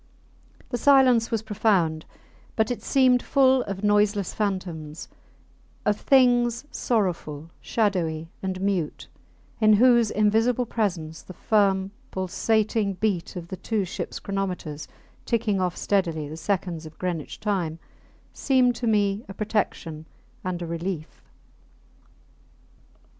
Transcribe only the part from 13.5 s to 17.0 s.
two ships chronometers ticking off steadily the seconds of